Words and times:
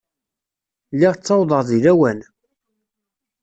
Lliɣ 0.93 1.13
ttawḍeɣ 1.15 1.61
deg 1.69 1.81
lawan. 1.83 2.19